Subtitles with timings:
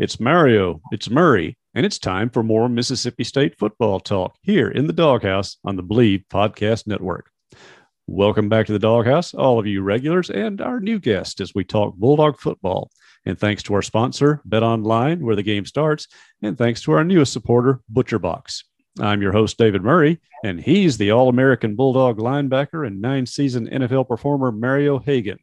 [0.00, 4.86] It's Mario, it's Murray, and it's time for more Mississippi State football talk here in
[4.86, 7.30] the Doghouse on the Bleav Podcast Network.
[8.06, 11.64] Welcome back to the Doghouse, all of you regulars and our new guest as we
[11.64, 12.90] talk Bulldog football.
[13.26, 16.08] And thanks to our sponsor, Bet Online, where the game starts,
[16.40, 18.62] and thanks to our newest supporter, ButcherBox.
[19.00, 23.68] I'm your host, David Murray, and he's the All American Bulldog linebacker and nine season
[23.68, 25.40] NFL performer, Mario Haggan.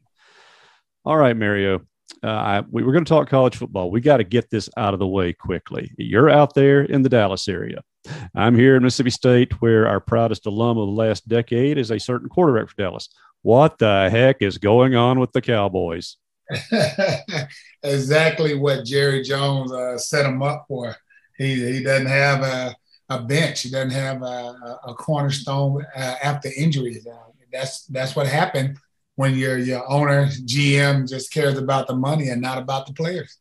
[1.06, 1.82] All right, Mario,
[2.24, 3.92] uh, I, we were going to talk college football.
[3.92, 5.92] We got to get this out of the way quickly.
[5.98, 7.84] You're out there in the Dallas area.
[8.36, 12.00] I'm here in Mississippi State, where our proudest alum of the last decade is a
[12.00, 13.10] certain quarterback for Dallas.
[13.42, 16.18] What the heck is going on with the Cowboys?
[17.84, 20.96] exactly what Jerry Jones uh, set him up for.
[21.38, 22.76] He, he doesn't have a,
[23.10, 23.62] a bench.
[23.62, 27.06] He doesn't have a, a cornerstone uh, after injuries.
[27.52, 28.78] That's that's what happened
[29.18, 33.38] when your your owner GM just cares about the money and not about the players.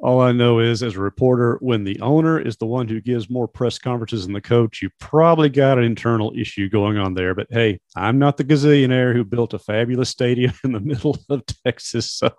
[0.00, 3.30] All I know is, as a reporter, when the owner is the one who gives
[3.30, 7.34] more press conferences than the coach, you probably got an internal issue going on there.
[7.34, 11.44] But hey, I'm not the gazillionaire who built a fabulous stadium in the middle of
[11.46, 12.12] Texas.
[12.12, 12.32] So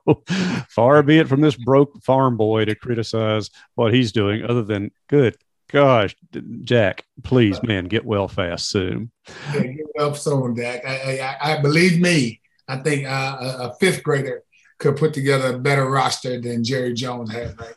[0.70, 4.92] far be it from this broke farm boy to criticize what he's doing, other than
[5.08, 5.38] good
[5.72, 6.16] gosh,
[6.62, 9.12] Jack, please, man, get well fast soon.
[9.54, 10.86] Yeah, get well soon, Jack.
[10.86, 12.42] I, I, I believe me.
[12.68, 14.44] I think uh, a, fifth grader
[14.80, 17.60] could put together a better roster than Jerry Jones had.
[17.60, 17.74] Right?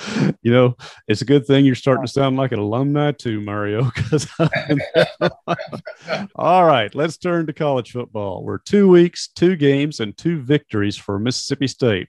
[0.42, 0.76] You know,
[1.08, 3.90] it's a good thing you're starting to sound like an alumni too, Mario.
[3.94, 4.26] Because
[6.34, 8.42] all right, let's turn to college football.
[8.42, 12.08] We're two weeks, two games, and two victories for Mississippi State.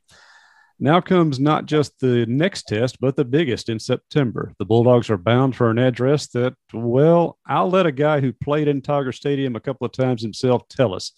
[0.84, 4.52] Now comes not just the next test, but the biggest in September.
[4.58, 8.68] The Bulldogs are bound for an address that, well, I'll let a guy who played
[8.68, 11.12] in Tiger Stadium a couple of times himself tell us.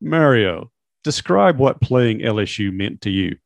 [0.00, 0.72] Mario,
[1.04, 3.36] describe what playing LSU meant to you.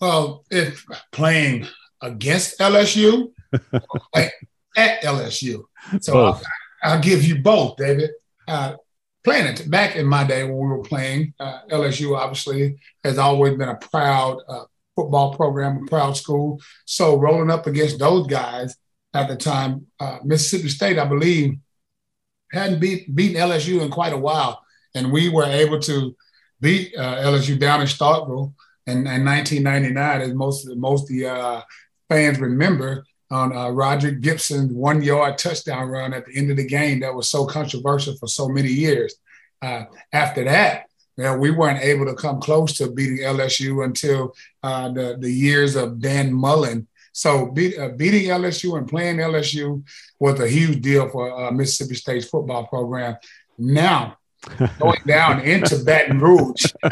[0.00, 1.66] Well, if playing
[2.00, 3.32] against LSU,
[4.14, 5.64] at LSU.
[6.00, 6.42] So I'll,
[6.84, 8.10] I'll, give you both, David.
[8.46, 8.74] Uh,
[9.24, 11.34] playing it back in my day when we were playing.
[11.38, 14.64] Uh, LSU obviously has always been a proud uh,
[14.96, 16.60] football program, a proud school.
[16.84, 18.76] So rolling up against those guys
[19.14, 21.58] at the time, uh, Mississippi State, I believe,
[22.52, 24.62] hadn't beat, beaten LSU in quite a while,
[24.94, 26.16] and we were able to
[26.60, 28.54] beat uh, LSU down in Starkville
[28.86, 31.60] in, in 1999, as most most of the uh,
[32.08, 36.66] fans remember on uh, Roger Gibson's one yard touchdown run at the end of the
[36.66, 39.14] game that was so controversial for so many years.
[39.60, 44.34] Uh, after that, you know, we weren't able to come close to beating LSU until
[44.62, 46.86] uh, the, the years of Dan Mullen.
[47.12, 49.82] So be, uh, beating LSU and playing LSU
[50.20, 53.16] was a huge deal for uh, Mississippi State's football program.
[53.58, 54.18] Now,
[54.78, 56.66] going down into Baton Rouge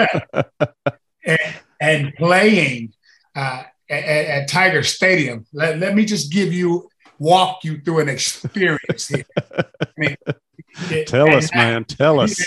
[1.24, 1.38] and,
[1.80, 2.92] and, playing
[3.36, 5.46] uh, at, at, Tiger Stadium.
[5.52, 6.88] Let, let me just give you,
[7.18, 9.26] walk you through an experience here.
[9.58, 10.16] I mean,
[10.90, 11.84] it, tell us, man.
[11.84, 12.44] Tell us.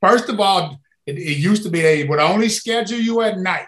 [0.00, 3.66] First of all, it, it, used to be they would only schedule you at night.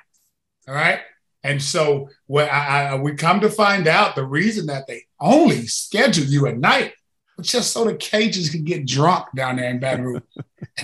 [0.68, 1.00] All right.
[1.42, 5.66] And so what I, I, we come to find out the reason that they only
[5.66, 6.94] schedule you at night
[7.36, 10.22] was just so the Cajuns can get drunk down there in Baton Rouge.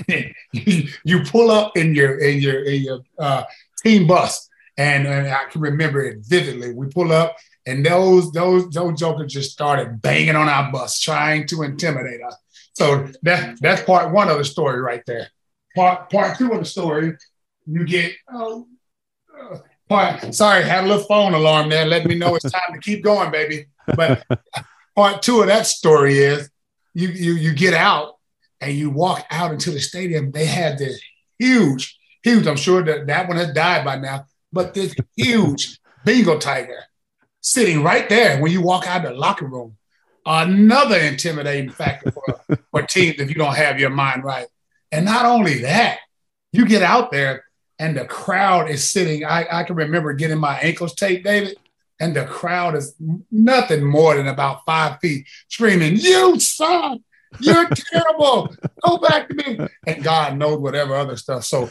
[0.06, 0.32] you,
[1.04, 3.44] you, pull up in your in your in your uh,
[3.82, 4.49] team bus
[4.80, 6.72] and, and I can remember it vividly.
[6.72, 7.36] We pull up,
[7.66, 12.34] and those those those jokers just started banging on our bus, trying to intimidate us.
[12.72, 15.28] So that that's part one of the story right there.
[15.76, 17.14] Part part two of the story,
[17.66, 18.66] you get oh,
[19.38, 20.34] uh, part.
[20.34, 23.30] Sorry, had a little phone alarm there, Let me know it's time to keep going,
[23.30, 23.66] baby.
[23.94, 24.24] But
[24.96, 26.48] part two of that story is
[26.94, 28.14] you you you get out
[28.62, 30.30] and you walk out into the stadium.
[30.30, 31.02] They had this
[31.38, 32.46] huge, huge.
[32.46, 36.84] I'm sure that that one has died by now but this huge Bengal tiger
[37.40, 39.76] sitting right there when you walk out of the locker room.
[40.26, 44.46] Another intimidating factor for, for teams if you don't have your mind right.
[44.92, 45.98] And not only that,
[46.52, 47.44] you get out there
[47.78, 49.24] and the crowd is sitting.
[49.24, 51.56] I, I can remember getting my ankles taped, David,
[51.98, 52.94] and the crowd is
[53.30, 57.02] nothing more than about five feet screaming, You son,
[57.38, 58.54] you're terrible.
[58.86, 59.66] Go back to me.
[59.86, 61.44] And God knows whatever other stuff.
[61.44, 61.70] So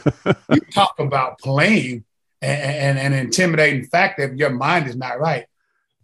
[0.50, 2.04] you talk about playing
[2.42, 5.46] and, and an intimidating fact that your mind is not right.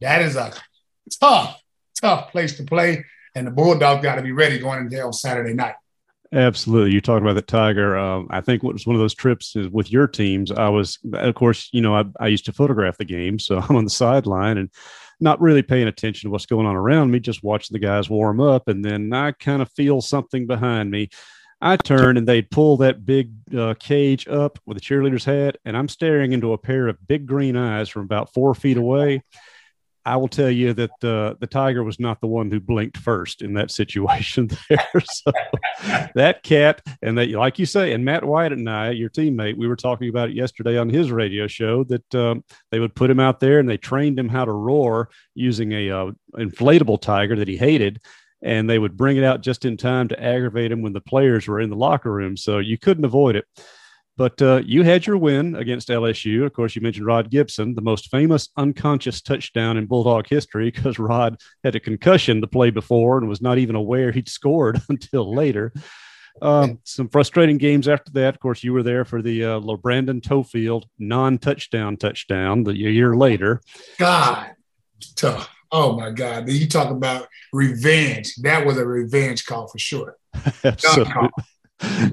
[0.00, 0.52] That is a
[1.20, 1.60] tough,
[2.00, 3.04] tough place to play.
[3.34, 5.74] And the Bulldogs got to be ready going into on Saturday night.
[6.32, 6.92] Absolutely.
[6.92, 7.96] You talked about the Tiger.
[7.96, 10.50] Um, I think what was one of those trips is with your teams.
[10.50, 13.38] I was, of course, you know, I, I used to photograph the game.
[13.38, 14.70] So I'm on the sideline and
[15.20, 18.40] not really paying attention to what's going on around me, just watching the guys warm
[18.40, 18.68] up.
[18.68, 21.08] And then I kind of feel something behind me
[21.60, 25.76] I turn and they'd pull that big uh, cage up with a cheerleader's hat, and
[25.76, 29.22] I'm staring into a pair of big green eyes from about four feet away.
[30.04, 33.42] I will tell you that uh, the tiger was not the one who blinked first
[33.42, 35.02] in that situation there.
[35.02, 35.32] so
[36.14, 39.66] that cat, and that, like you say, and Matt White and I, your teammate, we
[39.66, 43.18] were talking about it yesterday on his radio show that um, they would put him
[43.18, 47.48] out there and they trained him how to roar using a uh, inflatable tiger that
[47.48, 48.00] he hated
[48.42, 51.48] and they would bring it out just in time to aggravate him when the players
[51.48, 52.36] were in the locker room.
[52.36, 53.46] So you couldn't avoid it.
[54.16, 56.46] But uh, you had your win against LSU.
[56.46, 60.98] Of course, you mentioned Rod Gibson, the most famous unconscious touchdown in Bulldog history, because
[60.98, 65.34] Rod had a concussion the play before and was not even aware he'd scored until
[65.34, 65.72] later.
[66.40, 68.34] Um, some frustrating games after that.
[68.34, 73.60] Of course, you were there for the uh, Brandon Toefield non-touchdown touchdown the year later.
[73.98, 74.54] God,
[75.14, 75.55] tough.
[75.72, 76.48] Oh my God!
[76.48, 78.36] You talk about revenge.
[78.36, 80.16] That was a revenge call for sure.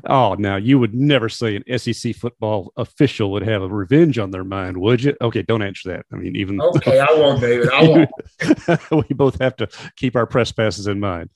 [0.09, 4.31] oh, now you would never say an SEC football official would have a revenge on
[4.31, 5.15] their mind, would you?
[5.21, 6.05] Okay, don't answer that.
[6.11, 7.69] I mean, even okay, I won't, David.
[7.69, 8.91] I won't.
[9.09, 11.29] we both have to keep our press passes in mind.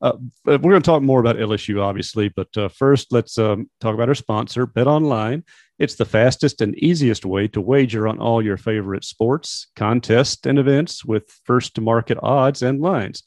[0.00, 0.12] Uh,
[0.44, 4.08] we're going to talk more about LSU, obviously, but uh, first, let's um, talk about
[4.08, 5.44] our sponsor, Bet Online.
[5.78, 10.58] It's the fastest and easiest way to wager on all your favorite sports, contests, and
[10.58, 13.24] events with first to market odds and lines.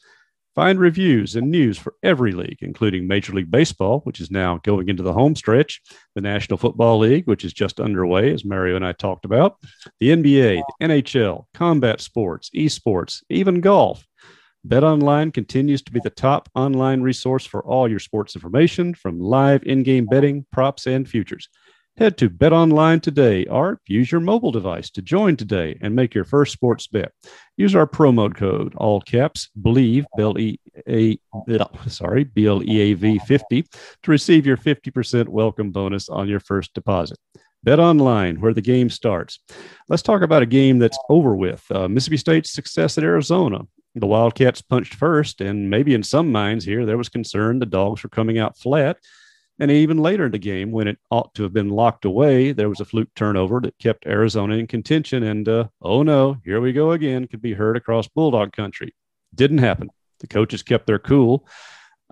[0.55, 4.87] Find reviews and news for every league, including Major League Baseball, which is now going
[4.87, 5.81] into the home stretch,
[6.15, 9.57] the National Football League, which is just underway, as Mario and I talked about,
[9.99, 14.07] the NBA, the NHL, combat sports, esports, even golf.
[14.65, 19.61] BetOnline continues to be the top online resource for all your sports information, from live
[19.63, 21.49] in game betting, props, and futures.
[21.97, 26.25] Head to BetOnline today or use your mobile device to join today and make your
[26.25, 27.13] first sports bet.
[27.55, 31.17] Use our promo code, all caps, believe, B-L-E-A,
[31.87, 33.61] sorry, B-L-E-A-V 50
[34.03, 37.17] to receive your 50% welcome bonus on your first deposit.
[37.63, 39.39] Bet online, where the game starts.
[39.87, 41.63] Let's talk about a game that's over with.
[41.71, 43.61] Uh, Mississippi State's success at Arizona.
[43.95, 48.03] The Wildcats punched first, and maybe in some minds here, there was concern the dogs
[48.03, 48.97] were coming out flat.
[49.59, 52.67] And even later in the game, when it ought to have been locked away, there
[52.67, 55.23] was a fluke turnover that kept Arizona in contention.
[55.23, 58.93] And uh, oh no, here we go again, could be heard across Bulldog country.
[59.33, 59.89] Didn't happen.
[60.19, 61.47] The coaches kept their cool.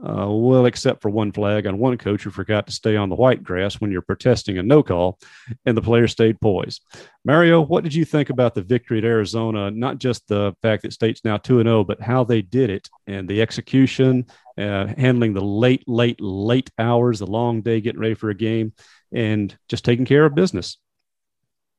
[0.01, 3.15] Uh, well, except for one flag on one coach who forgot to stay on the
[3.15, 5.19] white grass when you're protesting a no call,
[5.65, 6.81] and the players stayed poised.
[7.23, 9.69] Mario, what did you think about the victory at Arizona?
[9.69, 13.29] Not just the fact that State's now 2 0, but how they did it and
[13.29, 14.25] the execution,
[14.57, 18.73] uh, handling the late, late, late hours, the long day getting ready for a game,
[19.11, 20.77] and just taking care of business.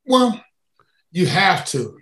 [0.06, 0.42] Well,
[1.10, 1.98] you have to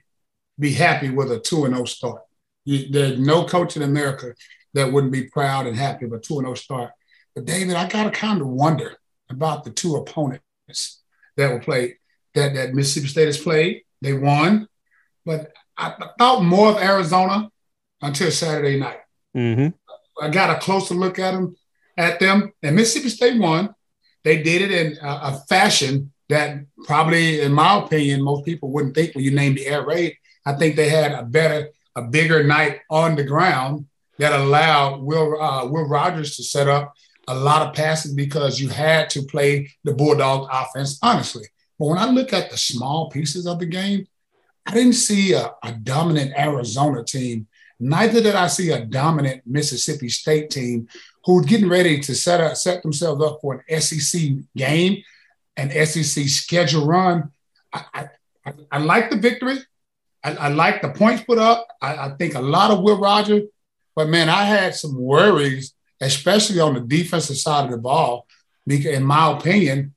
[0.58, 2.22] be happy with a 2 0 start.
[2.64, 4.34] You, there's no coach in America
[4.74, 6.90] that wouldn't be proud and happy with a 2 0 start.
[7.34, 8.96] But David, I got to kind of wonder
[9.30, 11.02] about the two opponents
[11.36, 11.96] that were played,
[12.34, 13.82] that, that Mississippi State has played.
[14.00, 14.69] They won,
[15.24, 17.50] but I, thought more of Arizona
[18.00, 19.00] until Saturday night.
[19.36, 19.69] Mm-hmm.
[20.20, 21.56] I got a closer look at them,
[21.96, 23.74] at them, and Mississippi State won.
[24.24, 28.94] They did it in a, a fashion that probably, in my opinion, most people wouldn't
[28.94, 30.16] think when you name the air raid.
[30.46, 33.86] I think they had a better, a bigger night on the ground
[34.18, 36.94] that allowed Will uh, Will Rogers to set up
[37.28, 41.44] a lot of passes because you had to play the Bulldog offense honestly.
[41.78, 44.06] But when I look at the small pieces of the game,
[44.66, 47.46] I didn't see a, a dominant Arizona team.
[47.82, 50.89] Neither did I see a dominant Mississippi State team
[51.24, 54.22] who's getting ready to set up, set themselves up for an SEC
[54.56, 55.03] game,
[55.56, 57.31] an SEC schedule run.
[57.72, 58.08] I,
[58.44, 59.58] I, I like the victory.
[60.24, 61.67] I, I, like the points put up.
[61.81, 63.44] I, I, think a lot of Will Rogers
[63.94, 68.27] but man, I had some worries, especially on the defensive side of the ball.
[68.67, 69.94] Because, in my opinion,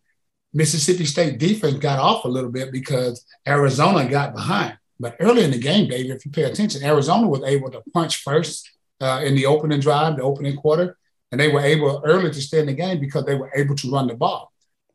[0.53, 4.77] Mississippi State defense got off a little bit because Arizona got behind.
[4.99, 8.23] But early in the game, David, if you pay attention, Arizona was able to punch
[8.23, 8.71] first
[9.01, 10.97] uh, in the opening drive, the opening quarter,
[11.31, 13.91] and they were able early to stay in the game because they were able to
[13.91, 14.51] run the ball.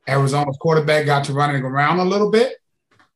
[0.09, 2.54] Arizona's quarterback got to running around a little bit,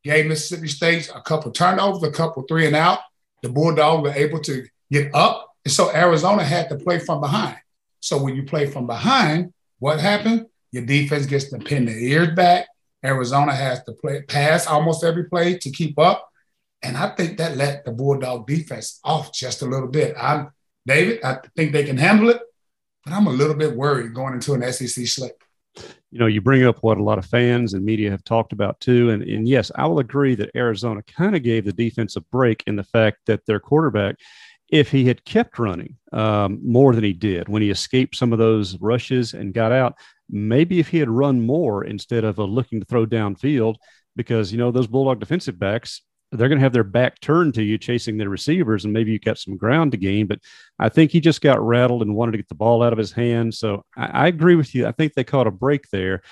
[0.02, 2.98] gave Mississippi State a couple turnovers, a couple three and out.
[3.42, 7.56] The Bulldogs were able to get up and so Arizona had to play from behind.
[8.00, 10.46] So when you play from behind, what happened?
[10.72, 12.66] Your defense gets to pin their ears back.
[13.04, 16.28] Arizona has to play pass almost every play to keep up.
[16.84, 20.14] And I think that let the Bulldog defense off just a little bit.
[20.20, 20.50] I'm
[20.86, 22.40] David, I think they can handle it,
[23.04, 25.32] but I'm a little bit worried going into an SEC slate.
[26.10, 28.78] You know, you bring up what a lot of fans and media have talked about
[28.80, 29.10] too.
[29.10, 32.62] And, and yes, I will agree that Arizona kind of gave the defense a break
[32.66, 34.16] in the fact that their quarterback
[34.70, 38.38] if he had kept running um, more than he did when he escaped some of
[38.38, 39.94] those rushes and got out,
[40.28, 43.76] maybe if he had run more instead of uh, looking to throw downfield,
[44.16, 47.62] because you know those Bulldog defensive backs, they're going to have their back turned to
[47.62, 50.26] you chasing their receivers, and maybe you got some ground to gain.
[50.26, 50.40] But
[50.78, 53.12] I think he just got rattled and wanted to get the ball out of his
[53.12, 53.54] hand.
[53.54, 54.86] So I, I agree with you.
[54.86, 56.22] I think they caught a break there.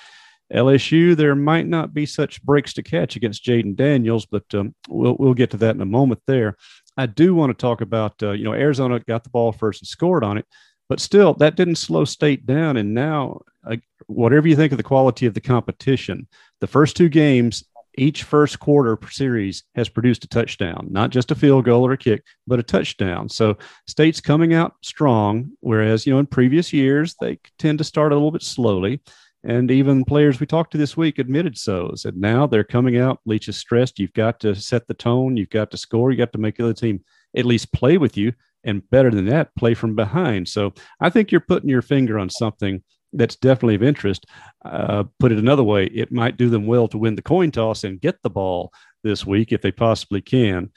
[0.52, 5.16] LSU, there might not be such breaks to catch against Jayden Daniels, but um, we'll
[5.18, 6.20] we'll get to that in a moment.
[6.26, 6.56] There,
[6.96, 9.88] I do want to talk about uh, you know Arizona got the ball first and
[9.88, 10.46] scored on it,
[10.88, 12.76] but still that didn't slow State down.
[12.76, 16.28] And now, uh, whatever you think of the quality of the competition,
[16.60, 17.64] the first two games
[17.96, 21.98] each first quarter series has produced a touchdown, not just a field goal or a
[21.98, 23.28] kick, but a touchdown.
[23.28, 23.56] So
[23.86, 28.14] state's coming out strong, whereas, you know, in previous years, they tend to start a
[28.14, 29.02] little bit slowly.
[29.44, 31.92] And even players we talked to this week admitted so.
[31.96, 33.20] Said now they're coming out.
[33.26, 33.98] Leach is stressed.
[33.98, 35.36] You've got to set the tone.
[35.36, 36.10] You've got to score.
[36.12, 37.02] You got to make the other team
[37.36, 38.32] at least play with you.
[38.64, 40.48] And better than that, play from behind.
[40.48, 44.26] So I think you're putting your finger on something that's definitely of interest.
[44.64, 47.84] Uh, put it another way, it might do them well to win the coin toss
[47.84, 50.70] and get the ball this week if they possibly can.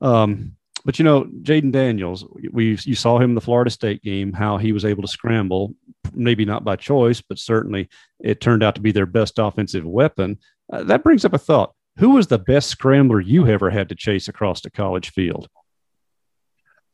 [0.00, 4.32] Um, but you know, Jayden Daniels, we you saw him in the Florida State game,
[4.32, 5.74] how he was able to scramble,
[6.14, 7.88] maybe not by choice, but certainly
[8.20, 10.38] it turned out to be their best offensive weapon.
[10.72, 13.94] Uh, that brings up a thought: Who was the best scrambler you ever had to
[13.94, 15.48] chase across the college field?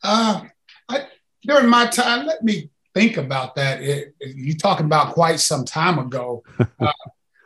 [0.02, 0.42] Uh,
[0.88, 1.06] I,
[1.42, 3.83] during my time, let me think about that.
[3.83, 6.43] It, you're talking about quite some time ago.
[6.81, 6.93] Uh,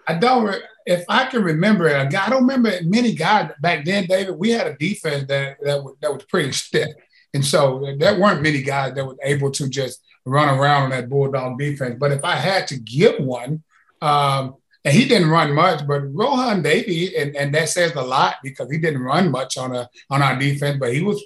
[0.07, 4.39] I don't, if I can remember it, I don't remember many guys back then, David.
[4.39, 6.89] We had a defense that that was, that was pretty stiff,
[7.35, 11.11] and so there weren't many guys that were able to just run around on that
[11.11, 11.97] bulldog defense.
[12.01, 13.63] But if I had to give one,
[14.01, 18.37] um, and he didn't run much, but Rohan Davey, and, and that says a lot
[18.43, 21.23] because he didn't run much on a on our defense, but he was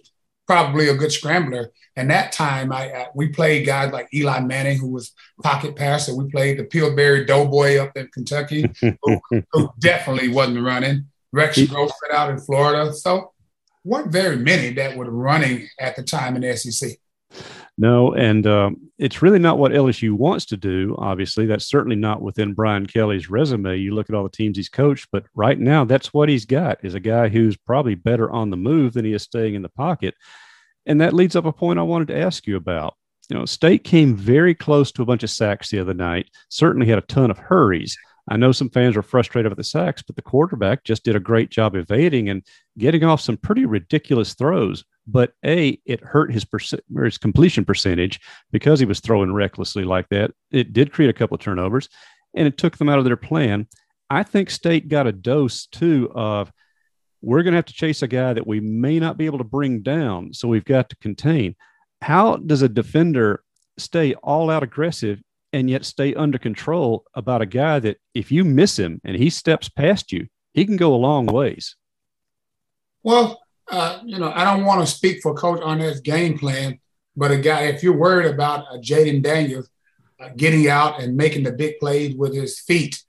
[0.53, 1.73] probably a good scrambler.
[1.97, 6.15] And that time, I, I, we played guys like Eli Manning, who was pocket passer.
[6.15, 8.67] We played the Pillsbury Doughboy up in Kentucky,
[9.03, 11.07] who, who, definitely wasn't running.
[11.33, 12.93] Rex Grossman out in Florida.
[12.93, 13.33] So,
[13.83, 16.99] weren't very many that were running at the time in the SEC.
[17.79, 20.95] No, and um, it's really not what LSU wants to do.
[20.99, 23.79] Obviously, that's certainly not within Brian Kelly's resume.
[23.79, 26.85] You look at all the teams he's coached, but right now, that's what he's got:
[26.85, 29.71] is a guy who's probably better on the move than he is staying in the
[29.71, 30.15] pocket.
[30.87, 32.95] And that leads up a point I wanted to ask you about.
[33.29, 36.29] You know, State came very close to a bunch of sacks the other night.
[36.49, 37.97] Certainly had a ton of hurries.
[38.29, 41.21] I know some fans are frustrated with the sacks, but the quarterback just did a
[41.21, 42.45] great job evading and
[42.79, 48.21] getting off some pretty ridiculous throws but a it hurt his percent his completion percentage
[48.51, 50.33] because he was throwing recklessly like that.
[50.51, 51.89] It did create a couple of turnovers,
[52.35, 53.67] and it took them out of their plan.
[54.11, 56.53] I think State got a dose too of
[57.23, 59.45] we're going to have to chase a guy that we may not be able to
[59.45, 61.55] bring down, so we've got to contain.
[62.03, 63.45] How does a defender
[63.79, 68.45] stay all out aggressive and yet stay under control about a guy that if you
[68.45, 71.77] miss him and he steps past you, he can go a long ways?
[73.05, 76.81] Well, uh, you know, I don't want to speak for Coach Arnett's game plan,
[77.17, 79.69] but a guy, if you're worried about uh, Jayden Daniels
[80.21, 83.01] uh, getting out and making the big plays with his feet,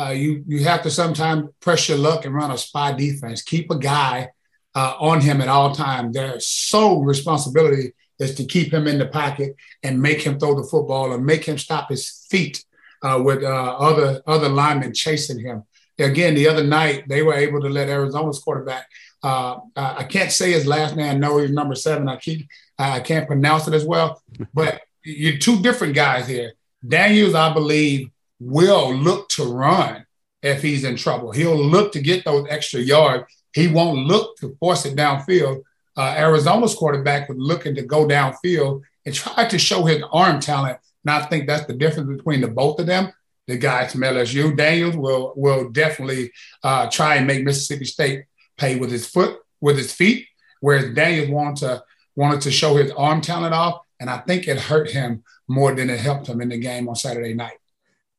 [0.00, 3.42] uh, you you have to sometimes press your luck and run a spy defense.
[3.42, 4.28] Keep a guy
[4.74, 6.14] uh, on him at all times.
[6.14, 10.68] Their sole responsibility is to keep him in the pocket and make him throw the
[10.68, 12.64] football and make him stop his feet
[13.02, 15.64] uh, with other other linemen chasing him.
[15.98, 18.86] Again, the other night they were able to let Arizona's quarterback
[19.22, 21.10] uh, I can't say his last name.
[21.10, 22.08] I know he's number seven.
[22.08, 24.22] I keep I can't pronounce it as well.
[24.54, 26.52] But you're two different guys here.
[26.86, 30.04] Daniels, I believe, will look to run
[30.42, 31.30] if he's in trouble.
[31.30, 33.24] He'll look to get those extra yards.
[33.52, 35.62] He won't look to force it downfield.
[35.96, 40.78] Uh, Arizona's quarterback was looking to go downfield and try to show his arm talent.
[41.04, 43.12] And I think that's the difference between the both of them.
[43.46, 46.30] The guys from LSU, Daniels will will definitely
[46.62, 48.24] uh, try and make Mississippi State
[48.56, 50.28] pay with his foot, with his feet,
[50.60, 51.82] whereas Daniels wanted to
[52.14, 55.90] wanted to show his arm talent off, and I think it hurt him more than
[55.90, 57.59] it helped him in the game on Saturday night.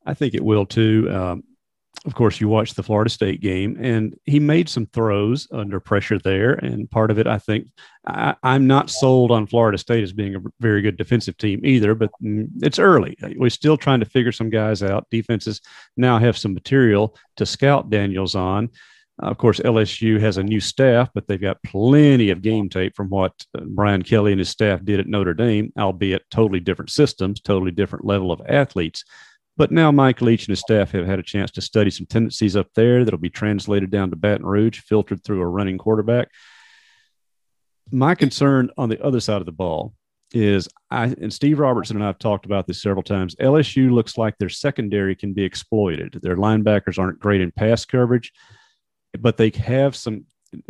[0.06, 1.08] I think it will too.
[1.10, 1.44] Um,
[2.04, 6.18] of course, you watched the Florida State game, and he made some throws under pressure
[6.18, 6.54] there.
[6.54, 7.68] And part of it, I think,
[8.04, 11.94] I, am not sold on Florida State as being a very good defensive team either,
[11.94, 13.16] but mm, it's early.
[13.36, 15.06] We're still trying to figure some guys out.
[15.10, 15.60] Defenses
[15.96, 18.70] now have some material to scout Daniels on.
[19.20, 23.10] Of course, LSU has a new staff, but they've got plenty of game tape from
[23.10, 27.40] what uh, Brian Kelly and his staff did at Notre Dame, albeit totally different systems,
[27.40, 29.04] totally different level of athletes.
[29.56, 32.56] But now Mike Leach and his staff have had a chance to study some tendencies
[32.56, 36.28] up there that'll be translated down to Baton Rouge, filtered through a running quarterback.
[37.90, 39.94] My concern on the other side of the ball
[40.34, 43.34] is I and Steve Robertson and I have talked about this several times.
[43.36, 46.18] LSU looks like their secondary can be exploited.
[46.22, 48.32] Their linebackers aren't great in pass coverage,
[49.18, 50.24] but they have some.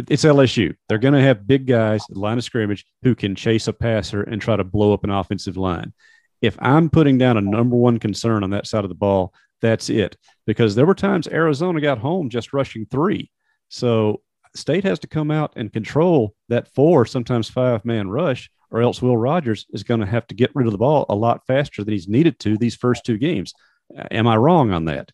[0.09, 0.75] It's LSU.
[0.89, 4.41] They're going to have big guys, line of scrimmage, who can chase a passer and
[4.41, 5.93] try to blow up an offensive line.
[6.43, 9.33] If I'm putting down a number one concern on that side of the ball,
[9.63, 10.17] that's it.
[10.45, 13.31] Because there were times Arizona got home just rushing three.
[13.69, 14.21] So
[14.55, 19.01] State has to come out and control that four, sometimes five man rush or else
[19.01, 21.85] Will Rogers is going to have to get rid of the ball a lot faster
[21.85, 23.53] than he's needed to these first two games.
[24.11, 25.13] Am I wrong on that?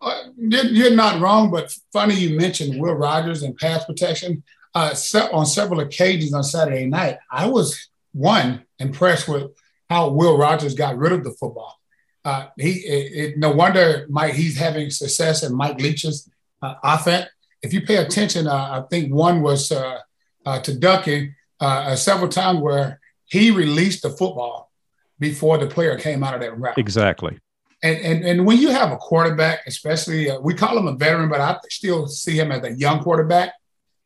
[0.00, 4.42] Uh, you're not wrong, but funny you mentioned Will Rogers and pass protection.
[4.74, 4.94] Uh,
[5.32, 9.50] on several occasions on Saturday night, I was one impressed with
[9.88, 11.80] how Will Rogers got rid of the football.
[12.24, 16.28] Uh, he it, it, no wonder Mike he's having success in Mike Leach's
[16.62, 17.26] uh, offense.
[17.62, 22.28] If you pay attention, uh, I think one was uh, to Ducking uh, uh, several
[22.28, 24.70] times where he released the football
[25.18, 26.78] before the player came out of that route.
[26.78, 27.38] Exactly.
[27.82, 31.28] And, and, and when you have a quarterback, especially uh, we call him a veteran,
[31.28, 33.52] but I still see him as a young quarterback.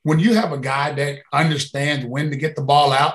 [0.03, 3.15] When you have a guy that understands when to get the ball out,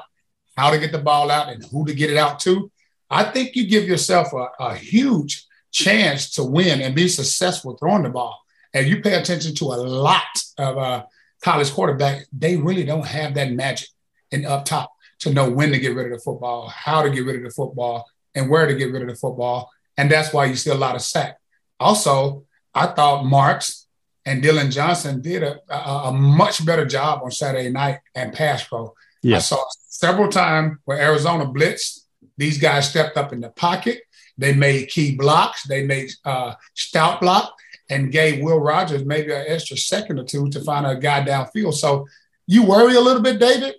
[0.58, 2.72] how to get the ball out, and who to get it out to,
[3.10, 8.04] I think you give yourself a, a huge chance to win and be successful throwing
[8.04, 8.38] the ball.
[8.74, 10.24] And you pay attention to a lot
[10.58, 11.06] of uh,
[11.42, 13.90] college quarterbacks, they really don't have that magic
[14.32, 17.26] and up top to know when to get rid of the football, how to get
[17.26, 19.72] rid of the football, and where to get rid of the football.
[19.98, 21.38] And that's why you see a lot of sack.
[21.80, 23.88] Also, I thought Marks
[24.26, 28.64] and Dillon Johnson did a, a, a much better job on Saturday night and pass
[28.64, 28.94] pro.
[29.22, 29.52] Yes.
[29.52, 32.02] I saw several times where Arizona blitzed.
[32.38, 34.00] These guys stepped up in the pocket.
[34.38, 35.64] They made key blocks.
[35.64, 37.54] They made uh, stout block
[37.90, 41.74] and gave Will Rogers maybe an extra second or two to find a guy downfield.
[41.74, 42.06] So
[42.46, 43.76] you worry a little bit, David,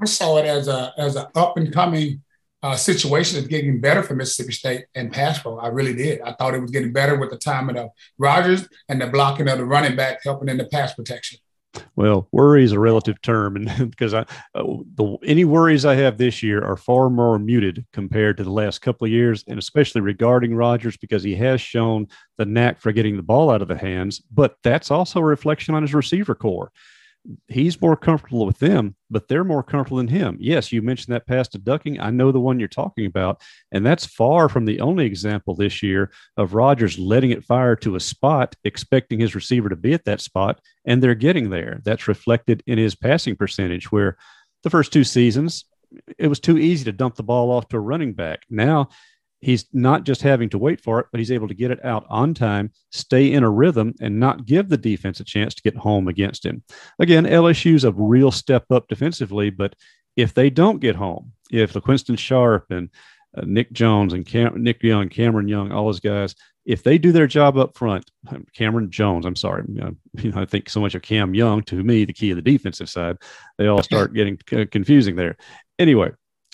[0.00, 2.22] I saw it as a as an up and coming
[2.62, 5.58] uh, situation that's getting better for Mississippi State and pass pro.
[5.58, 6.20] I really did.
[6.22, 9.58] I thought it was getting better with the timing of Rogers and the blocking of
[9.58, 11.38] the running back helping in the pass protection.
[11.94, 14.20] Well, worry is a relative term, and because I,
[14.54, 14.64] uh,
[14.94, 18.80] the any worries I have this year are far more muted compared to the last
[18.80, 23.16] couple of years, and especially regarding Rogers because he has shown the knack for getting
[23.16, 24.20] the ball out of the hands.
[24.32, 26.72] But that's also a reflection on his receiver core
[27.48, 30.36] he's more comfortable with them, but they're more comfortable than him.
[30.40, 32.00] Yes, you mentioned that pass to Ducking.
[32.00, 33.42] I know the one you're talking about.
[33.72, 37.96] And that's far from the only example this year of Rogers letting it fire to
[37.96, 41.80] a spot, expecting his receiver to be at that spot, and they're getting there.
[41.84, 44.16] That's reflected in his passing percentage, where
[44.62, 45.66] the first two seasons,
[46.18, 48.42] it was too easy to dump the ball off to a running back.
[48.48, 48.88] Now
[49.40, 52.06] he's not just having to wait for it, but he's able to get it out
[52.08, 55.76] on time, stay in a rhythm, and not give the defense a chance to get
[55.76, 56.62] home against him.
[56.98, 59.74] Again, LSU's a real step up defensively, but
[60.16, 62.90] if they don't get home, if LaQuinston Sharp and
[63.36, 66.34] uh, Nick Jones and Cam- Nick Young, Cameron Young, all those guys,
[66.66, 70.44] if they do their job up front, um, Cameron Jones, I'm sorry, you know, I
[70.44, 73.16] think so much of Cam Young to me, the key of the defensive side,
[73.56, 75.36] they all start getting c- confusing there.
[75.78, 76.10] Anyway,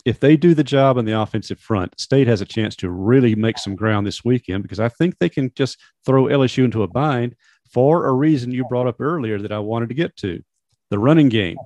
[0.06, 3.34] if they do the job on the offensive front, State has a chance to really
[3.34, 6.88] make some ground this weekend because I think they can just throw LSU into a
[6.88, 7.34] bind
[7.72, 10.40] for a reason you brought up earlier that I wanted to get to
[10.90, 11.56] the running game.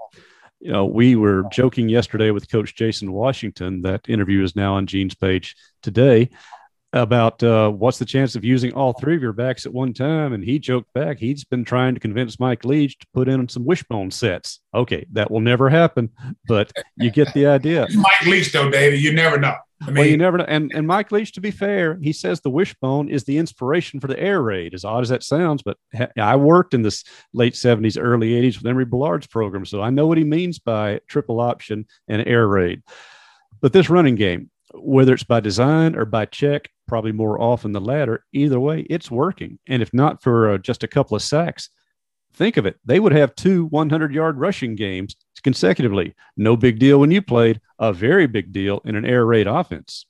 [0.58, 3.82] You know, we were joking yesterday with Coach Jason Washington.
[3.82, 6.30] That interview is now on Gene's page today
[6.92, 10.32] about uh, what's the chance of using all three of your backs at one time.
[10.32, 13.64] And he joked back, he's been trying to convince Mike Leach to put in some
[13.64, 14.60] wishbone sets.
[14.74, 16.10] Okay, that will never happen,
[16.46, 17.86] but you get the idea.
[17.94, 19.54] Mike Leach, though, David, you never know.
[19.82, 20.44] I mean, well, you never know.
[20.46, 24.08] And, and Mike Leach, to be fair, he says the wishbone is the inspiration for
[24.08, 25.62] the air raid, as odd as that sounds.
[25.62, 25.78] But
[26.18, 29.64] I worked in this late 70s, early 80s with Emory Bellard's program.
[29.64, 32.82] So I know what he means by triple option and air raid.
[33.62, 37.80] But this running game, whether it's by design or by check, probably more often the
[37.80, 38.24] latter.
[38.32, 39.60] Either way, it's working.
[39.68, 41.70] And if not for uh, just a couple of sacks,
[42.34, 42.80] think of it.
[42.84, 46.16] They would have two 100 yard rushing games consecutively.
[46.36, 50.04] No big deal when you played, a very big deal in an air raid offense.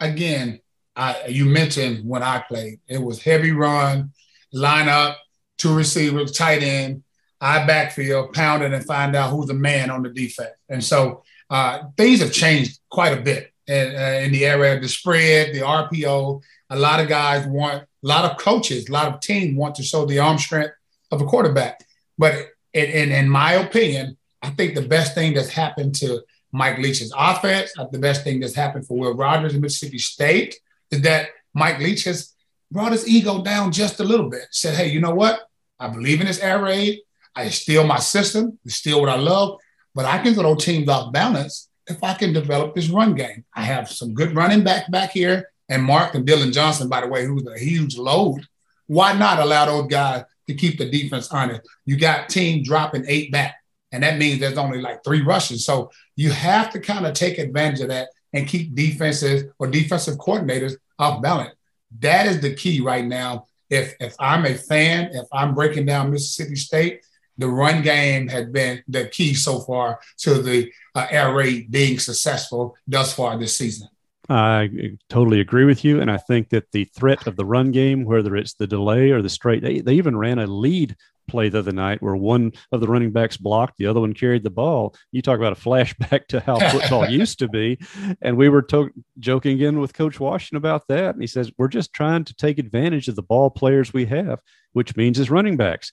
[0.00, 0.58] Again,
[0.96, 4.10] I, you mentioned when I played, it was heavy run,
[4.52, 5.18] line up,
[5.56, 7.04] two receivers, tight end,
[7.40, 10.56] I backfield, pound it, and find out who's the man on the defense.
[10.68, 14.82] And so uh, things have changed quite a bit in, uh, in the area of
[14.82, 16.42] the spread, the RPO.
[16.70, 19.82] A lot of guys want, a lot of coaches, a lot of teams want to
[19.82, 20.74] show the arm strength
[21.10, 21.84] of a quarterback.
[22.18, 22.34] But
[22.72, 26.22] in, in, in my opinion, I think the best thing that's happened to
[26.52, 30.56] Mike Leach's offense, uh, the best thing that's happened for Will Rogers in Mississippi State
[30.90, 32.34] is that Mike Leach has
[32.70, 34.46] brought his ego down just a little bit.
[34.50, 35.48] Said, hey, you know what?
[35.78, 37.00] I believe in this air raid.
[37.34, 38.58] I steal my system.
[38.64, 39.58] It's still what I love.
[39.94, 43.44] But I can throw teams off balance if I can develop this run game.
[43.54, 47.08] I have some good running back back here, and Mark and Dillon Johnson, by the
[47.08, 48.46] way, who's a huge load.
[48.86, 51.62] Why not allow those guys to keep the defense honest?
[51.84, 53.56] You got team dropping eight back,
[53.92, 55.64] and that means there's only like three rushes.
[55.64, 60.18] So you have to kind of take advantage of that and keep defenses or defensive
[60.18, 61.54] coordinators off balance.
[62.00, 63.46] That is the key right now.
[63.70, 67.04] If if I'm a fan, if I'm breaking down Mississippi State,
[67.38, 71.98] the run game has been the key so far to the uh, air raid being
[71.98, 73.88] successful thus far this season.
[74.28, 74.70] I
[75.10, 76.00] totally agree with you.
[76.00, 79.20] And I think that the threat of the run game, whether it's the delay or
[79.20, 80.96] the straight, they, they even ran a lead
[81.28, 84.42] play the other night where one of the running backs blocked, the other one carried
[84.42, 84.94] the ball.
[85.12, 87.78] You talk about a flashback to how football used to be.
[88.22, 91.14] And we were to- joking in with Coach Washington about that.
[91.14, 94.40] And he says, We're just trying to take advantage of the ball players we have,
[94.72, 95.92] which means as running backs.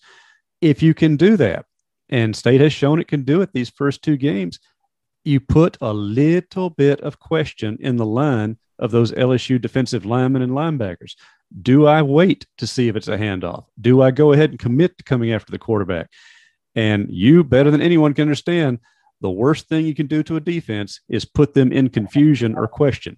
[0.62, 1.66] If you can do that,
[2.10, 4.60] and State has shown it can do it these first two games,
[5.24, 10.42] you put a little bit of question in the line of those LSU defensive linemen
[10.42, 11.16] and linebackers.
[11.62, 13.66] Do I wait to see if it's a handoff?
[13.80, 16.10] Do I go ahead and commit to coming after the quarterback?
[16.76, 18.80] And you, better than anyone, can understand
[19.20, 22.68] the worst thing you can do to a defense is put them in confusion or
[22.68, 23.18] question.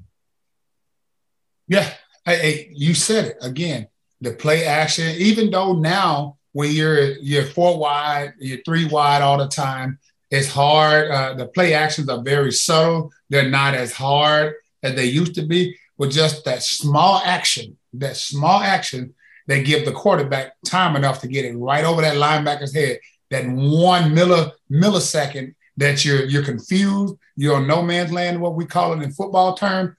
[1.67, 1.89] Yeah,
[2.25, 3.88] hey, you said it again.
[4.19, 9.38] The play action, even though now when you're you're four wide, you're three wide all
[9.38, 10.00] the time,
[10.32, 11.12] it's hard.
[11.12, 13.12] Uh, the play actions are very subtle.
[13.30, 15.78] They're not as hard as they used to be.
[15.98, 19.13] With just that small action, that small action,
[19.46, 23.00] they give the quarterback time enough to get it right over that linebacker's head.
[23.30, 28.66] That one milli, millisecond that you're you're confused, you're on no man's land, what we
[28.66, 29.96] call it in football term,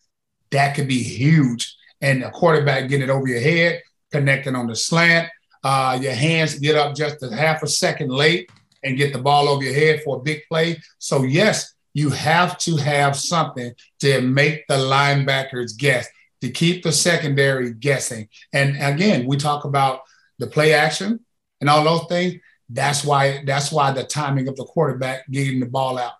[0.50, 1.76] that could be huge.
[2.00, 5.28] And a quarterback getting it over your head, connecting on the slant,
[5.64, 8.50] uh, your hands get up just a half a second late
[8.84, 10.80] and get the ball over your head for a big play.
[10.98, 16.06] So, yes, you have to have something to make the linebackers guess,
[16.42, 18.28] to keep the secondary guessing.
[18.52, 20.00] And again, we talk about
[20.38, 21.20] the play action
[21.60, 22.34] and all those things.
[22.68, 26.14] That's why that's why the timing of the quarterback getting the ball out.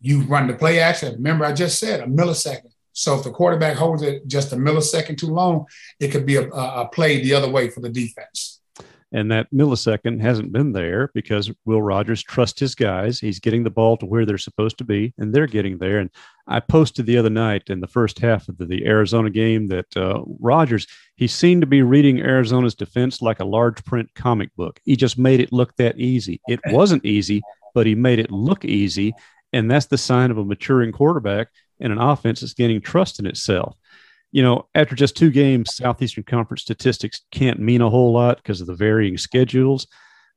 [0.00, 1.14] You run the play action.
[1.14, 2.72] Remember, I just said a millisecond.
[2.92, 5.66] So if the quarterback holds it just a millisecond too long,
[5.98, 8.59] it could be a, a play the other way for the defense.
[9.12, 13.18] And that millisecond hasn't been there because Will Rogers trusts his guys.
[13.18, 15.98] He's getting the ball to where they're supposed to be, and they're getting there.
[15.98, 16.10] And
[16.46, 19.96] I posted the other night in the first half of the, the Arizona game that
[19.96, 24.78] uh, Rogers, he seemed to be reading Arizona's defense like a large print comic book.
[24.84, 26.40] He just made it look that easy.
[26.48, 27.42] It wasn't easy,
[27.74, 29.12] but he made it look easy.
[29.52, 31.48] And that's the sign of a maturing quarterback
[31.80, 33.76] and an offense that's gaining trust in itself
[34.32, 38.60] you know, after just two games, Southeastern Conference statistics can't mean a whole lot because
[38.60, 39.86] of the varying schedules.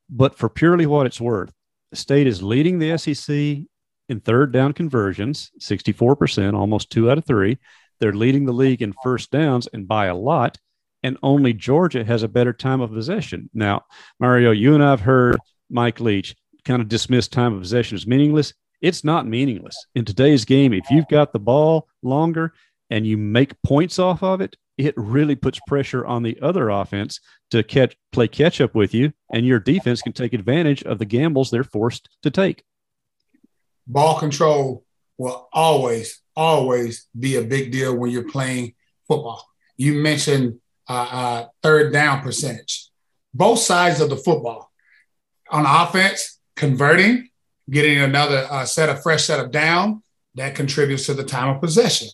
[0.10, 1.52] But for purely what it's worth,
[1.94, 3.68] state is leading the SEC
[4.10, 7.58] in third down conversions, 64%, almost two out of three.
[8.00, 10.58] They're leading the league in first downs and by a lot.
[11.04, 13.50] And only Georgia has a better time of possession.
[13.54, 13.84] Now,
[14.20, 15.38] Mario, you and I have heard
[15.70, 18.54] Mike Leach kind of dismiss time of possession as meaningless.
[18.82, 19.76] It's not meaningless.
[19.96, 22.54] In today's game, if you've got the ball longer,
[22.94, 27.20] and you make points off of it, it really puts pressure on the other offense
[27.50, 31.06] to catch play catch up with you, and your defense can take advantage of the
[31.06, 32.64] gambles they're forced to take.
[33.88, 34.86] Ball control
[35.18, 38.76] will always, always be a big deal when you're playing
[39.08, 39.44] football.
[39.76, 42.90] You mentioned uh, uh, third down percentage.
[43.34, 44.72] Both sides of the football.
[45.50, 47.30] On offense, converting,
[47.68, 50.04] getting another uh, set of fresh set of down,
[50.36, 52.10] that contributes to the time of possession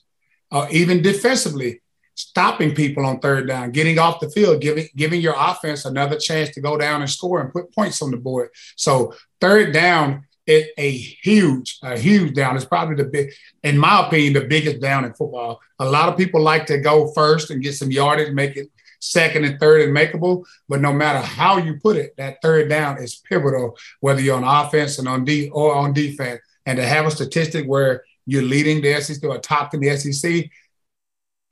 [0.51, 1.81] uh, even defensively,
[2.15, 6.49] stopping people on third down, getting off the field, giving giving your offense another chance
[6.49, 8.49] to go down and score and put points on the board.
[8.75, 12.55] So third down is a huge, a huge down.
[12.55, 13.31] It's probably the big,
[13.63, 15.61] in my opinion, the biggest down in football.
[15.79, 18.67] A lot of people like to go first and get some yardage, make it
[18.99, 20.45] second and third and makeable.
[20.67, 24.65] But no matter how you put it, that third down is pivotal, whether you're on
[24.65, 26.41] offense and on D or on defense.
[26.65, 29.35] And to have a statistic where you're leading the SEC or
[29.73, 30.49] in the SEC,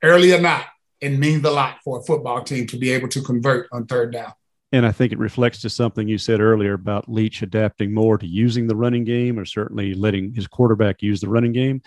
[0.02, 0.66] early or not,
[1.00, 4.12] it means a lot for a football team to be able to convert on third
[4.12, 4.32] down.
[4.72, 8.26] And I think it reflects to something you said earlier about Leach adapting more to
[8.26, 11.80] using the running game or certainly letting his quarterback use the running game.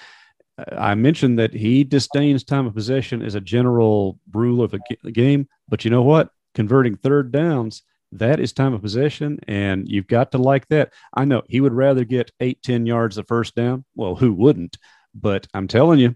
[0.78, 5.48] I mentioned that he disdains time of possession as a general rule of a game,
[5.70, 6.30] but you know what?
[6.56, 10.92] Converting third downs, that is time of possession, and you've got to like that.
[11.14, 13.86] I know he would rather get eight, 10 yards the first down.
[13.96, 14.78] Well, who wouldn't?
[15.16, 16.16] But I'm telling you,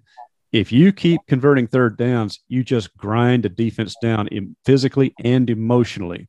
[0.52, 4.30] if you keep converting third downs, you just grind a defense down
[4.66, 6.28] physically and emotionally.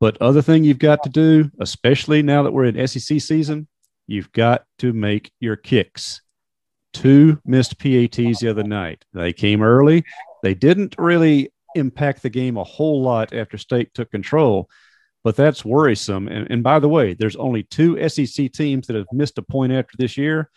[0.00, 3.68] But other thing you've got to do, especially now that we're in SEC season,
[4.06, 6.22] you've got to make your kicks.
[6.92, 9.04] two missed PATs the other night.
[9.12, 10.04] They came early.
[10.42, 14.68] They didn't really impact the game a whole lot after State took control,
[15.24, 16.28] but that's worrisome.
[16.28, 19.72] And, and by the way, there's only two SEC teams that have missed a point
[19.72, 20.50] after this year.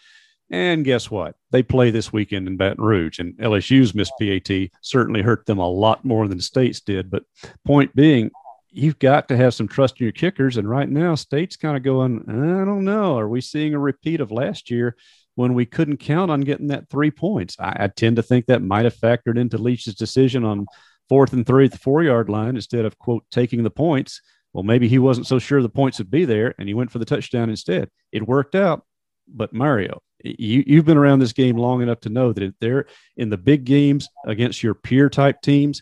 [0.52, 1.36] And guess what?
[1.52, 5.68] They play this weekend in Baton Rouge, and LSU's missed PAT certainly hurt them a
[5.68, 7.10] lot more than State's did.
[7.10, 7.24] But
[7.66, 8.30] point being,
[8.70, 10.58] you've got to have some trust in your kickers.
[10.58, 13.18] And right now, State's kind of going, I don't know.
[13.18, 14.96] Are we seeing a repeat of last year
[15.36, 17.56] when we couldn't count on getting that three points?
[17.60, 20.68] I, I tend to think that might have factored into Leach's decision on
[21.10, 24.22] fourth and three at the four yard line instead of, quote, taking the points.
[24.54, 27.00] Well, maybe he wasn't so sure the points would be there and he went for
[27.00, 27.90] the touchdown instead.
[28.12, 28.86] It worked out.
[29.28, 32.86] But Mario, you, you've been around this game long enough to know that they're
[33.18, 35.82] in the big games against your peer type teams,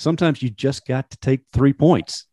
[0.00, 2.26] sometimes you just got to take three points.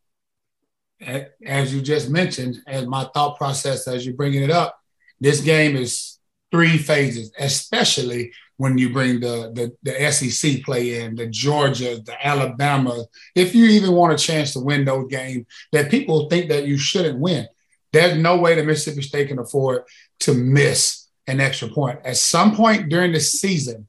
[1.46, 4.80] As you just mentioned, as my thought process as you're bringing it up,
[5.20, 6.18] this game is
[6.52, 12.26] three phases, especially when you bring the, the, the SEC play in, the Georgia, the
[12.26, 13.06] Alabama.
[13.36, 16.78] If you even want a chance to win those games that people think that you
[16.78, 17.48] shouldn't win,
[17.94, 19.84] there's no way that Mississippi State can afford
[20.22, 22.00] to miss an extra point.
[22.04, 23.88] At some point during the season,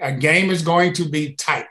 [0.00, 1.66] a game is going to be tight.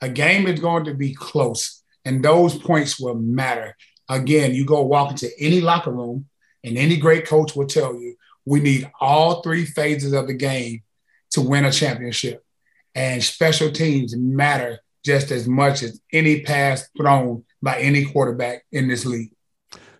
[0.00, 3.76] A game is going to be close, and those points will matter.
[4.08, 6.26] Again, you go walk into any locker room,
[6.62, 10.82] and any great coach will tell you we need all three phases of the game
[11.36, 12.44] to win a championship.
[12.94, 18.88] And special teams matter just as much as any pass thrown by any quarterback in
[18.88, 19.30] this league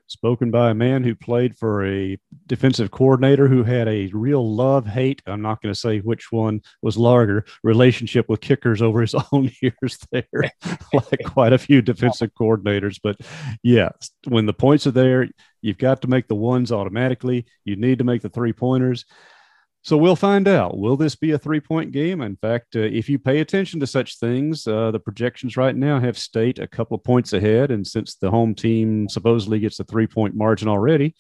[0.09, 4.87] spoken by a man who played for a defensive coordinator who had a real love
[4.87, 5.23] hate.
[5.27, 9.51] I'm not going to say which one was larger relationship with kickers over his own
[9.61, 10.25] years there,
[10.93, 12.99] like quite a few defensive coordinators.
[13.03, 13.17] But
[13.63, 13.91] yeah,
[14.27, 15.29] when the points are there,
[15.61, 17.47] you've got to make the ones automatically.
[17.65, 19.05] You need to make the three pointers.
[19.87, 20.77] So we'll find out.
[20.77, 22.21] Will this be a three point game?
[22.21, 26.01] In fact, uh, if you pay attention to such things, uh, the projections right now
[26.01, 27.71] have state a couple of points ahead.
[27.71, 31.15] And since the home team supposedly gets a three point margin already,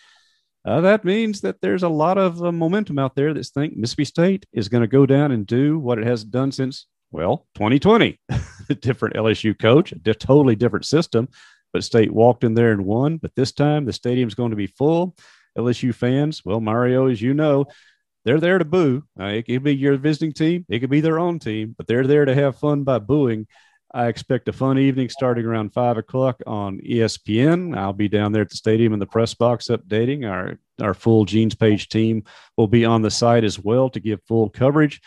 [0.64, 4.04] uh, that means that there's a lot of uh, momentum out there that think Mississippi
[4.04, 8.18] State is going to go down and do what it has done since, well, 2020.
[8.68, 11.28] a different LSU coach, a totally different system,
[11.72, 13.18] but State walked in there and won.
[13.18, 15.14] But this time the stadium's going to be full.
[15.56, 17.66] LSU fans, well, Mario, as you know,
[18.26, 19.04] they're there to boo.
[19.18, 22.06] Uh, it could be your visiting team, it could be their own team, but they're
[22.06, 23.46] there to have fun by booing.
[23.94, 27.78] I expect a fun evening starting around five o'clock on ESPN.
[27.78, 30.28] I'll be down there at the stadium in the press box updating.
[30.28, 32.24] Our our full Genes Page team
[32.56, 35.00] will be on the site as well to give full coverage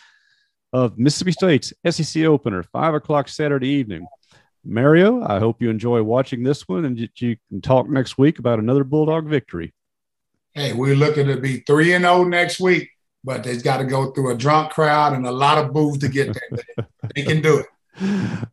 [0.71, 4.07] of Mississippi State's SEC opener, five o'clock Saturday evening.
[4.63, 8.59] Mario, I hope you enjoy watching this one and you can talk next week about
[8.59, 9.73] another Bulldog victory.
[10.53, 12.89] Hey, we're looking to be 3 and 0 next week
[13.23, 16.09] but they've got to go through a drunk crowd and a lot of booze to
[16.09, 16.87] get there.
[17.15, 17.65] they can do it.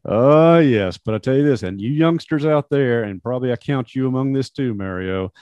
[0.04, 0.98] Oh, uh, yes.
[0.98, 4.08] But I tell you this, and you youngsters out there, and probably I count you
[4.08, 5.32] among this too, Mario.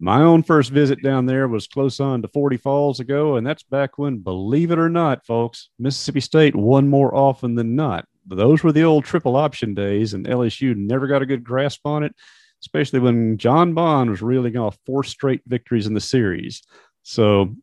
[0.00, 3.36] My own first visit down there was close on to 40 Falls ago.
[3.36, 7.76] And that's back when, believe it or not, folks, Mississippi State won more often than
[7.76, 8.06] not.
[8.26, 12.02] Those were the old triple option days, and LSU never got a good grasp on
[12.02, 12.14] it,
[12.62, 16.62] especially when John Bond was reeling off four straight victories in the series.
[17.04, 17.54] So,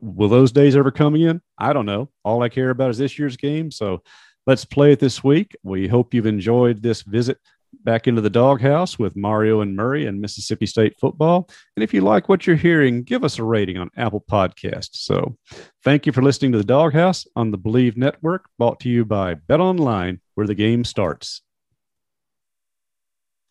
[0.00, 1.42] will those days ever come again?
[1.58, 2.08] I don't know.
[2.24, 3.70] All I care about is this year's game.
[3.70, 4.02] So,
[4.46, 5.56] let's play it this week.
[5.64, 7.38] We hope you've enjoyed this visit
[7.82, 11.50] back into the doghouse with Mario and Murray and Mississippi State football.
[11.76, 14.98] And if you like what you're hearing, give us a rating on Apple Podcasts.
[14.98, 15.36] So,
[15.82, 19.34] thank you for listening to the doghouse on the Bleav Network, brought to you by
[19.34, 21.42] Bet Online, where the game starts.